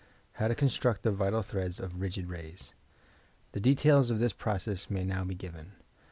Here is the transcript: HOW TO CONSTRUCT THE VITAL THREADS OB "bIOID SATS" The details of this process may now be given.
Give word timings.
HOW 0.33 0.47
TO 0.47 0.55
CONSTRUCT 0.55 1.03
THE 1.03 1.11
VITAL 1.11 1.43
THREADS 1.43 1.79
OB 1.79 1.91
"bIOID 1.93 2.57
SATS" 2.57 2.73
The 3.51 3.59
details 3.59 4.09
of 4.09 4.17
this 4.17 4.33
process 4.33 4.89
may 4.89 5.03
now 5.05 5.23
be 5.23 5.35
given. 5.35 5.73